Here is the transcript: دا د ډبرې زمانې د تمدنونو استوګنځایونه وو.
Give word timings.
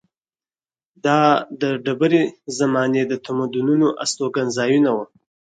دا 1.05 1.19
د 1.61 1.63
ډبرې 1.85 2.23
زمانې 2.59 3.01
د 3.07 3.13
تمدنونو 3.25 3.87
استوګنځایونه 4.03 4.89
وو. 4.97 5.05